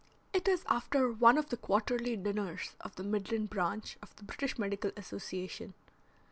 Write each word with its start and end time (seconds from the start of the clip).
It 0.33 0.47
is 0.47 0.65
after 0.67 1.11
one 1.11 1.37
of 1.37 1.49
the 1.49 1.57
quarterly 1.57 2.17
dinners 2.17 2.75
of 2.81 2.95
the 2.95 3.03
Midland 3.03 3.51
Branch 3.51 3.97
of 4.01 4.15
the 4.15 4.23
British 4.23 4.57
Medical 4.57 4.89
Association. 4.97 5.75